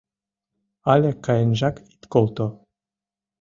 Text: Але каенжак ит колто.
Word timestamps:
Але 0.91 1.09
каенжак 1.25 1.75
ит 1.93 2.01
колто. 2.13 2.47